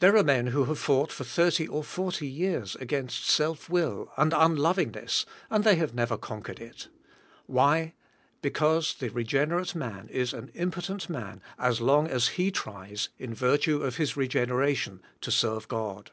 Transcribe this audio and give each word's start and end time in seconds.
There 0.00 0.16
are 0.16 0.24
men 0.24 0.48
who 0.48 0.64
have 0.64 0.84
foug 0.84 1.10
ht 1.10 1.10
for 1.12 1.22
thirty 1.22 1.68
or 1.68 1.84
forty 1.84 2.26
years 2.26 2.74
against 2.80 3.24
self 3.28 3.70
will 3.70 4.12
and 4.16 4.32
unloving 4.32 4.90
ness 4.90 5.26
and 5.48 5.62
they 5.62 5.76
have 5.76 5.94
never 5.94 6.18
con 6.18 6.42
quered 6.42 6.58
it. 6.58 6.88
Why? 7.46 7.94
Because 8.42 8.94
the 8.94 9.10
reg'enerate 9.10 9.76
man 9.76 10.08
is 10.08 10.32
an 10.32 10.50
impotent 10.54 11.08
man 11.08 11.40
as 11.56 11.80
long 11.80 12.08
as 12.08 12.30
he 12.34 12.50
tries, 12.50 13.10
in 13.16 13.32
virtue 13.32 13.80
of 13.80 13.94
his 13.96 14.14
reg'eneration, 14.14 14.98
to 15.20 15.30
serve 15.30 15.68
God. 15.68 16.10